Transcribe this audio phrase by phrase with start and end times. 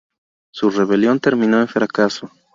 [0.51, 2.31] Su rebelión terminó en fracaso.